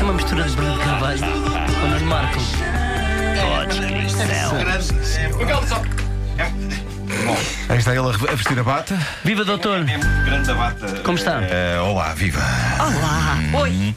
[0.00, 1.20] Isto é uma mistura de Bruno de Carvalho
[1.78, 2.38] com Nuno Marco.
[7.68, 8.98] Aí está ele a vestir a bata.
[9.22, 9.84] Viva doutor!
[10.24, 10.86] Grande abata.
[11.04, 11.42] Como está?
[11.42, 12.40] Eh, olá, viva.
[12.78, 13.60] Olá!
[13.60, 13.94] Oi!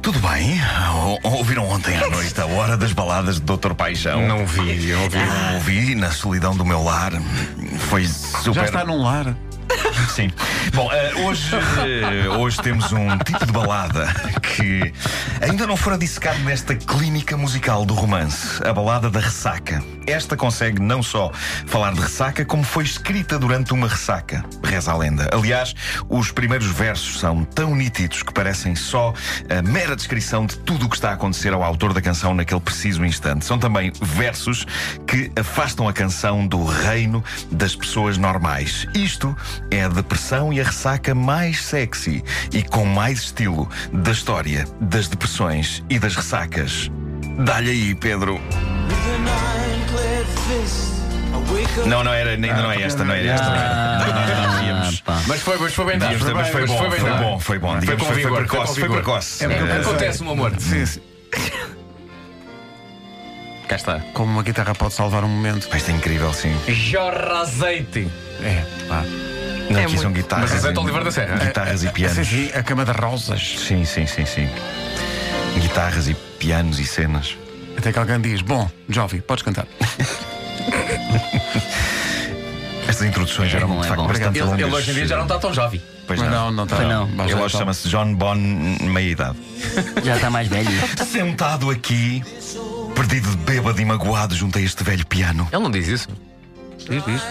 [0.00, 0.58] Tudo bem?
[0.94, 3.74] Ou- Ouviram ontem à noite a hora das baladas de Dr.
[3.74, 4.26] Paixão?
[4.26, 5.18] Não vi, eu ouvi.
[5.18, 7.12] Eu ouvi na solidão do meu lar.
[7.90, 8.54] Foi super.
[8.54, 9.36] Já está num lar.
[10.08, 10.30] Sim.
[10.74, 14.06] Bom, eh, hoje, eh, hoje temos um tipo de balada
[14.40, 14.92] que
[15.40, 19.82] ainda não fora dissecado nesta clínica musical do romance, a balada da ressaca.
[20.06, 21.30] Esta consegue não só
[21.66, 25.28] falar de ressaca, como foi escrita durante uma ressaca, reza a lenda.
[25.32, 25.74] Aliás,
[26.08, 29.12] os primeiros versos são tão nítidos que parecem só
[29.48, 32.60] a mera descrição de tudo o que está a acontecer ao autor da canção naquele
[32.60, 33.44] preciso instante.
[33.44, 34.64] São também versos
[35.06, 38.86] que afastam a canção do reino das pessoas normais.
[38.94, 39.36] Isto
[39.70, 45.08] é a depressão e a ressaca mais sexy e com mais estilo da história das
[45.08, 46.90] depressões e das ressacas.
[47.38, 48.40] Dá-lhe aí, Pedro.
[51.86, 53.46] Não, não era, ainda não é esta, não é esta.
[53.48, 53.98] Não era.
[54.46, 55.20] Nós- devíamos- pá.
[55.26, 56.24] Mas foi, mas foi bem dado.
[56.24, 57.70] ter- mas foi bom, bem foi bom, foi bom.
[57.72, 59.44] Foi Digamos, com foi- foi vigor, precoce, foi precoce.
[59.44, 60.52] É, Acontece, meu amor.
[60.58, 61.00] Sim, sim.
[63.68, 64.00] Cá está.
[64.14, 65.68] Como uma guitarra pode salvar um momento.
[65.76, 66.54] Isto é incrível, sim.
[66.68, 68.08] Jorra azeite.
[68.40, 69.02] É, pá.
[69.68, 70.50] Não, aqui são guitarras.
[70.50, 71.36] Mas azeite e- Oliveira da Serra.
[71.44, 72.28] Guitarras e pianos.
[72.28, 73.56] sim, a cama das rosas.
[73.66, 74.48] Sim, sim, sim, sim.
[75.60, 77.36] Guitarras e pianos e cenas.
[77.76, 79.66] Até que alguém diz: Bom, Jovi, podes cantar.
[82.88, 84.06] Estas introduções eram bom, de é facto bom.
[84.08, 84.60] bastante Ele, longas.
[84.66, 85.82] ele hoje em dia já não está tão jovem.
[86.06, 86.44] Pois Mas não.
[86.46, 86.76] não, não está.
[86.76, 87.08] Pois não.
[87.08, 89.36] Mas Ele hoje chama-se John Bon, meia idade.
[90.04, 90.70] Já está mais velho.
[91.04, 92.22] Sentado aqui,
[92.94, 96.08] perdido de bêbado e magoado junto a este velho piano, Ele não diz isso.
[96.88, 97.22] Diz, diz.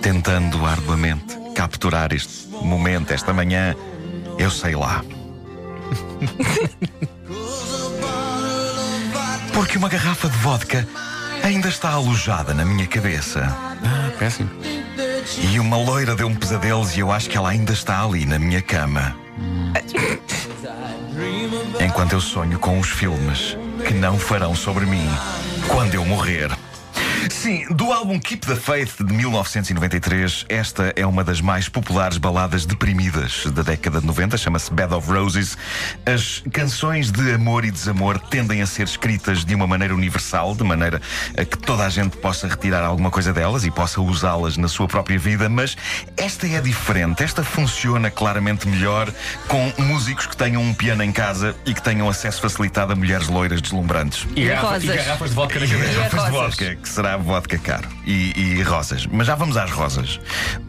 [0.00, 3.76] tentando arduamente capturar este momento, esta manhã,
[4.38, 5.04] eu sei lá.
[9.52, 10.86] Porque uma garrafa de vodka
[11.42, 13.40] ainda está alojada na minha cabeça.
[13.84, 14.50] Ah, péssimo.
[15.50, 18.62] E uma loira deu-me pesadelos e eu acho que ela ainda está ali na minha
[18.62, 19.16] cama.
[21.80, 25.08] Enquanto eu sonho com os filmes que não farão sobre mim
[25.68, 26.50] quando eu morrer.
[27.30, 32.66] Sim, do álbum Keep the Faith de 1993, esta é uma das mais populares baladas
[32.66, 35.56] deprimidas da década de 90, chama-se Bed of Roses.
[36.04, 40.64] As canções de amor e desamor tendem a ser escritas de uma maneira universal, de
[40.64, 41.00] maneira
[41.38, 44.86] a que toda a gente possa retirar alguma coisa delas e possa usá-las na sua
[44.88, 45.76] própria vida, mas
[46.16, 47.22] esta é diferente.
[47.22, 49.12] Esta funciona claramente melhor
[49.48, 53.28] com músicos que tenham um piano em casa e que tenham acesso facilitado a mulheres
[53.28, 54.26] loiras deslumbrantes.
[54.36, 55.92] E, E garrafa- e garrafas de vodka na E cabeça.
[55.94, 57.88] garrafas de vodka, que será vodka caro.
[58.06, 59.06] E, e rosas.
[59.06, 60.20] Mas já vamos às rosas.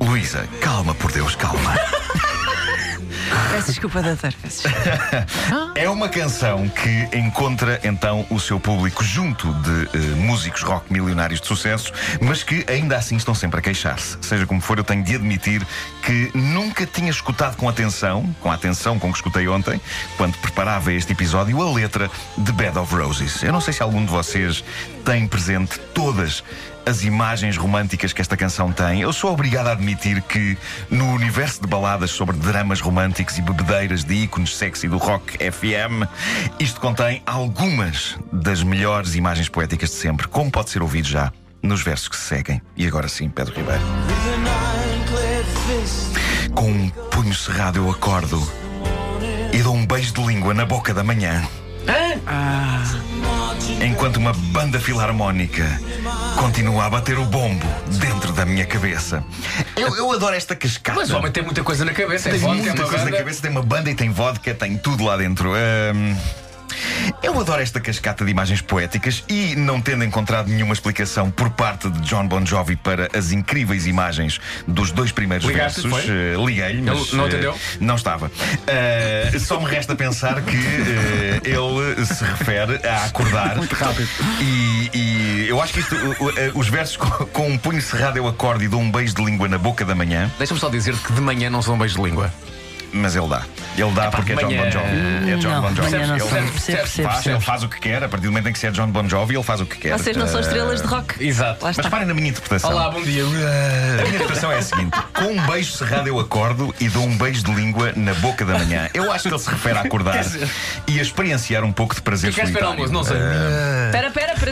[0.01, 1.75] Luísa, calma, por Deus, calma.
[3.51, 4.33] Peço desculpa, doutor.
[5.75, 11.41] É uma canção que encontra então o seu público junto de eh, músicos rock milionários
[11.41, 14.17] de sucesso, mas que ainda assim estão sempre a queixar-se.
[14.21, 15.65] Seja como for, eu tenho de admitir
[16.03, 19.79] que nunca tinha escutado com atenção, com a atenção com que escutei ontem,
[20.17, 23.43] quando preparava este episódio, a letra de Bed of Roses.
[23.43, 24.63] Eu não sei se algum de vocês
[25.05, 26.43] tem presente todas
[26.85, 29.01] as imagens românticas que esta canção tem.
[29.01, 30.57] Eu sou obrigado a admitir que
[30.89, 36.05] no universo de baladas sobre dramas românticos e bebedeiras de ícones sexy do rock FM,
[36.59, 41.31] isto contém algumas das melhores imagens poéticas de sempre, como pode ser ouvido já
[41.61, 42.61] nos versos que se seguem.
[42.75, 43.81] E agora sim, Pedro Ribeiro.
[46.53, 48.45] Com um punho cerrado eu acordo
[49.53, 51.47] e dou um beijo de língua na boca da manhã.
[53.81, 55.79] Enquanto uma banda filarmónica
[56.37, 57.65] continua a bater o bombo
[57.99, 59.23] dentro da minha cabeça.
[59.75, 60.99] Eu, eu adoro esta cascata.
[60.99, 62.29] Mas o homem tem muita coisa na cabeça.
[62.29, 63.17] tem é vodka, é muita uma coisa na banda.
[63.17, 65.53] cabeça, tem uma banda e tem vodka, tem tudo lá dentro.
[65.53, 66.15] Ahm,
[67.21, 71.89] eu adoro esta cascata de imagens poéticas e, não tendo encontrado nenhuma explicação por parte
[71.89, 76.81] de John Bon Jovi para as incríveis imagens dos dois primeiros Ligaste, versos, eh, liguei-lhe,
[76.81, 77.57] mas não eh, atendeu?
[77.79, 78.31] não estava.
[78.67, 83.55] Ah, só me resta pensar que eh, ele se refere a acordar.
[83.57, 84.07] Muito rápido.
[84.41, 88.27] E, e eu acho que isto, eh, os versos com, com um punho cerrado eu
[88.27, 91.13] acordo e dou um beijo de língua na boca da manhã, Deixa-me só dizer que
[91.13, 92.31] de manhã não são beijos de língua.
[92.93, 93.41] Mas ele dá.
[93.77, 95.31] Ele dá porque é John Bon Jovi.
[95.31, 95.91] É John Não, Bon Jovi.
[95.91, 98.49] não Ele percebe, Percebe, percebe, faz, ele faz o que quer, a partir do momento
[98.49, 99.97] em que se é John Bon Jovi, ele faz o que quer.
[99.97, 101.23] Vocês não são Eh, estrelas de rock.
[101.25, 101.65] Exato.
[101.65, 102.71] Mas parem na minha interpretação.
[102.71, 103.23] Olá, bom dia.
[103.23, 107.17] A minha interpretação é a seguinte: com um beijo cerrado eu acordo e dou um
[107.17, 108.89] beijo de língua na boca da manhã.
[108.93, 110.23] Eu acho que ele se refere a acordar
[110.87, 112.67] e a experienciar um pouco de prazer solitário.
[112.67, 112.93] almoço?
[112.93, 113.17] Não sei.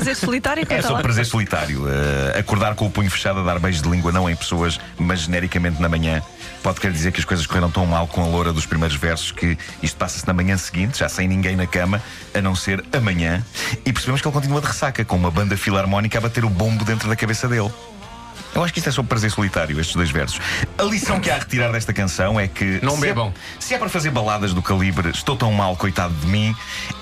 [0.01, 1.01] Prazer solitário, É conta sobre lá.
[1.03, 1.83] prazer solitário.
[1.86, 5.19] Uh, acordar com o punho fechado a dar beijos de língua, não em pessoas, mas
[5.21, 6.24] genericamente na manhã.
[6.63, 9.31] Pode querer dizer que as coisas correram tão mal com a loura dos primeiros versos
[9.31, 12.01] que isto passa-se na manhã seguinte, já sem ninguém na cama,
[12.33, 13.45] a não ser amanhã.
[13.86, 16.83] E percebemos que ele continua de ressaca, com uma banda filarmónica a bater o bombo
[16.83, 17.69] dentro da cabeça dele.
[18.53, 20.39] Eu acho que isto é sobre prazer solitário, estes dois versos.
[20.77, 22.80] A lição que há a retirar desta canção é que.
[22.83, 23.30] Não se bebam.
[23.30, 26.56] É, se é para fazer baladas do calibre Estou tão mal, coitado de mim,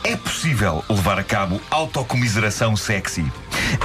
[0.03, 3.25] é possível levar a cabo autocomiseração sexy.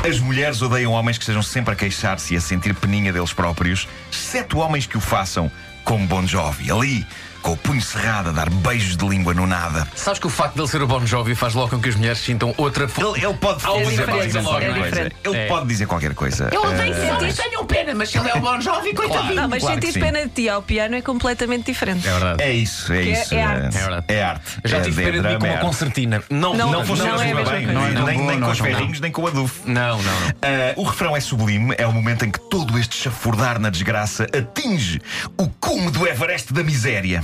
[0.07, 3.89] As mulheres odeiam homens que estejam sempre a queixar-se e a sentir peninha deles próprios,
[4.13, 5.51] exceto homens que o façam,
[5.85, 7.07] como Bon Jovi, ali,
[7.45, 9.87] com o punho cerrado, a dar beijos de língua no nada.
[9.95, 11.95] Sabes que o facto de ele ser o Bon Jovi faz logo com que as
[11.95, 14.89] mulheres sintam outra fo- Ele, ele pode dizer qualquer é coisa.
[14.89, 15.17] diferente.
[15.23, 15.47] Ele É.
[15.47, 16.49] pode dizer qualquer coisa.
[16.51, 19.35] Eu Eh, odeio sentir, tenho pena, mas se ele é o Bon Jovi, coitadinho.
[19.35, 22.09] Não, mas Claro sentir pena de ti ao piano é completamente diferente.
[22.09, 22.43] É verdade.
[22.43, 23.35] É isso, é é- isso.
[23.35, 23.77] é eh, arte.
[24.09, 24.15] É.
[24.15, 24.45] É arte.
[24.65, 26.25] Já É tive pena de mim com é uma concertina.
[26.31, 28.47] Não, Não, Não Não funciona é a bem, nem, Não é nem, tão nem bom,
[28.47, 29.61] com os ferrinhos, nem com o adufo.
[29.67, 30.29] Não, não, não.
[30.41, 34.25] Ah, o refrão é sublime, é o momento em que todo este chafurdar na desgraça
[34.35, 35.01] atinge
[35.39, 37.23] o cume do Everest da miséria.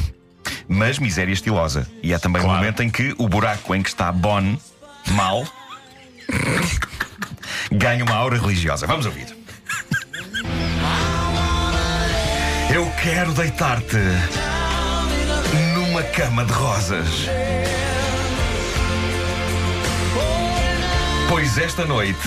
[0.72, 1.84] Mas miséria estilosa.
[2.00, 2.60] E é também o Claro.
[2.60, 4.56] momento em que o buraco em que está Bon,
[5.08, 5.44] mal,
[7.72, 8.86] ganha uma aura religiosa.
[8.86, 9.26] Vamos ouvir.
[12.72, 13.96] Eu quero deitar-te
[15.74, 17.08] numa cama de rosas.
[21.28, 22.20] Pois esta noite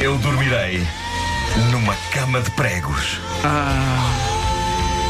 [0.00, 0.84] eu dormirei
[1.70, 3.20] numa cama de pregos.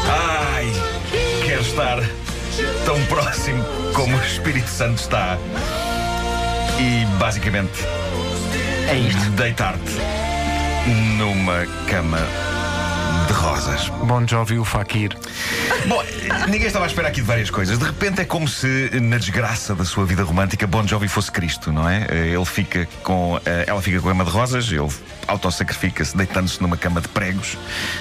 [0.05, 0.71] Ai,
[1.53, 1.99] quero estar
[2.83, 3.63] tão próximo
[3.93, 5.37] como o Espírito Santo está.
[6.79, 7.83] E basicamente
[8.89, 9.29] É isto.
[9.31, 9.93] deitar-te
[11.19, 12.17] numa cama
[13.43, 13.89] rosas.
[14.05, 15.15] Bon Jovi, o Fakir.
[15.85, 16.01] Bom,
[16.47, 17.77] ninguém estava à espera aqui de várias coisas.
[17.77, 21.69] De repente é como se, na desgraça da sua vida romântica, Bon Jovi fosse Cristo,
[21.71, 22.07] não é?
[22.09, 23.39] Ele fica com.
[23.45, 24.87] eh, Ela fica com a cama de rosas, ele
[25.27, 27.57] autossacrifica-se deitando-se numa cama de pregos.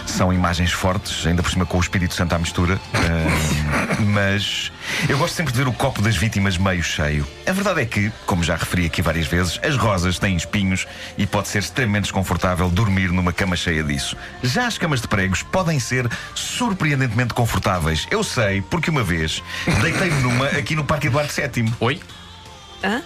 [0.07, 2.81] São imagens fortes, ainda por cima com o Espírito Santo à mistura.
[2.95, 4.71] Eh, mas
[5.09, 7.27] eu gosto sempre de ver o copo das vítimas meio cheio.
[7.47, 10.87] A verdade é que, como já referi aqui várias vezes, as rosas têm espinhos
[11.17, 14.17] e pode ser extremamente desconfortável dormir numa cama cheia disso.
[14.43, 18.07] Já as camas de pregos podem ser surpreendentemente confortáveis.
[18.11, 19.43] Eu sei, porque uma vez
[19.81, 21.73] deitei-me numa aqui no Parque Eduardo VII.
[21.81, 22.01] Oi?
[22.83, 23.03] Hã?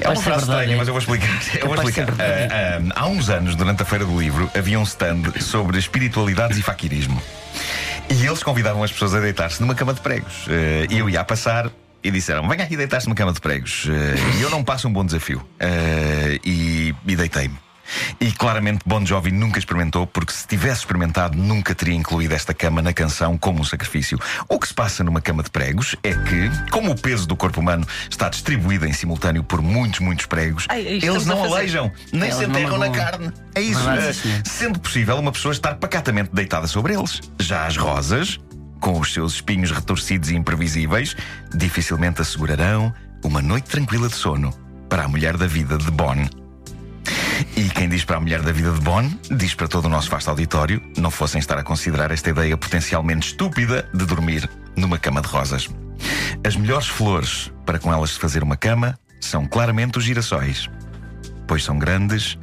[0.00, 0.76] É uma frase verdade, estranha, é?
[0.76, 1.40] mas eu vou explicar.
[1.58, 2.08] Eu vou explicar.
[2.10, 6.58] Ah, ah, há uns anos, durante a Feira do Livro, havia um stand sobre espiritualidades
[6.58, 7.20] e faquirismo.
[8.08, 10.46] E eles convidavam as pessoas a deitar-se numa cama de pregos.
[10.90, 11.70] E eu ia a passar
[12.02, 13.86] e disseram: Venha aqui deitar-se numa cama de pregos.
[13.88, 15.44] Ah, E eu não passo um bom desafio.
[15.60, 15.66] Ah,
[16.44, 17.56] E, e deitei-me.
[18.20, 22.82] E claramente Bon Jovi nunca experimentou, porque se tivesse experimentado, nunca teria incluído esta cama
[22.82, 24.18] na canção como um sacrifício.
[24.48, 27.60] O que se passa numa cama de pregos é que, como o peso do corpo
[27.60, 32.36] humano está distribuído em simultâneo por muitos, muitos pregos, Ai, eles não aleijam, nem Eles
[32.36, 33.32] se não enterram na carne.
[33.54, 33.82] É isso.
[33.84, 34.42] Verdade, sim, senhor.
[34.44, 37.20] sendo possível uma pessoa estar pacatamente deitada sobre eles.
[37.40, 38.38] Já as rosas,
[38.80, 41.16] com os seus espinhos retorcidos e imprevisíveis,
[41.54, 42.92] dificilmente assegurarão
[43.24, 44.52] uma noite tranquila de sono
[44.88, 46.45] para a mulher da vida de Bon.
[47.56, 50.10] E quem diz para a mulher da vida de Bon, diz para todo o nosso
[50.10, 55.20] vasto auditório, não fossem estar a considerar esta ideia potencialmente estúpida de dormir numa cama
[55.20, 55.68] de rosas.
[56.44, 60.68] As melhores flores para com elas se fazer uma cama são claramente os girassóis,
[61.46, 62.38] pois são grandes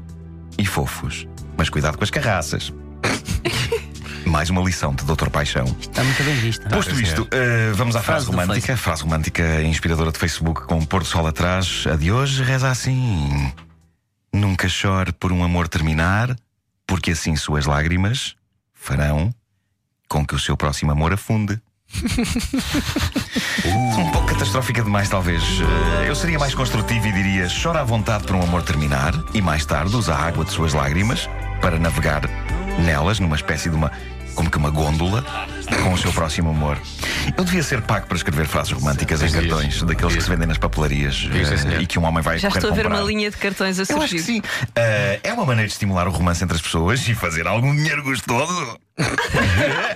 [0.57, 1.27] e fofos.
[1.57, 2.73] Mas cuidado com as carraças.
[4.25, 5.65] Mais uma lição de Doutor Paixão.
[5.79, 6.67] Está muito bem visto.
[6.69, 8.77] Posto isto, eh, vamos à frase, Frase romântica.
[8.77, 11.85] Frase romântica inspiradora de Facebook com o pôr do sol atrás.
[11.91, 13.51] A de hoje reza assim:
[14.33, 16.35] Nunca chore por um amor terminar,
[16.87, 18.35] porque assim suas lágrimas
[18.73, 19.33] farão
[20.09, 21.59] com que o seu próximo amor afunde.
[23.65, 25.41] Um pouco catastrófica demais, talvez.
[26.01, 29.41] Eh, Eu seria mais construtivo e diria: chora à vontade por um amor terminar e
[29.41, 31.29] mais tarde usa a água de suas lágrimas
[31.61, 32.23] para navegar
[32.79, 33.91] nelas numa espécie de uma.
[34.33, 35.23] Como que uma gôndola
[35.83, 36.77] com o seu próximo amor.
[37.37, 40.57] Eu devia ser pago para escrever frases românticas em cartões, daqueles que se vendem nas
[40.57, 41.81] papelarias senhor.
[41.81, 42.99] e que um homem vai Já estou a ver comprar.
[43.01, 44.23] uma linha de cartões a Eu acho que surgir.
[44.23, 44.41] sim.
[44.75, 48.03] Eh, é uma maneira de estimular o romance entre as pessoas e fazer algum dinheiro
[48.03, 48.77] gostoso.